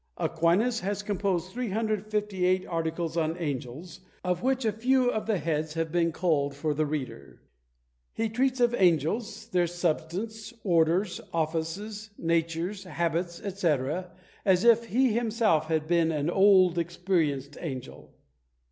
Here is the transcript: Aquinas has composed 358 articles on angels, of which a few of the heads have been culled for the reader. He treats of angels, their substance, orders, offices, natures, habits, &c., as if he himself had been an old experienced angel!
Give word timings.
Aquinas 0.17 0.79
has 0.79 1.03
composed 1.03 1.51
358 1.51 2.65
articles 2.65 3.15
on 3.15 3.37
angels, 3.37 3.99
of 4.23 4.41
which 4.41 4.65
a 4.65 4.71
few 4.71 5.11
of 5.11 5.27
the 5.27 5.37
heads 5.37 5.75
have 5.75 5.91
been 5.91 6.11
culled 6.11 6.55
for 6.55 6.73
the 6.73 6.87
reader. 6.87 7.43
He 8.11 8.27
treats 8.27 8.59
of 8.59 8.73
angels, 8.73 9.45
their 9.49 9.67
substance, 9.67 10.53
orders, 10.63 11.21
offices, 11.31 12.09
natures, 12.17 12.83
habits, 12.85 13.43
&c., 13.59 13.75
as 14.43 14.63
if 14.63 14.85
he 14.85 15.13
himself 15.13 15.67
had 15.67 15.85
been 15.85 16.11
an 16.11 16.31
old 16.31 16.79
experienced 16.79 17.55
angel! 17.61 18.11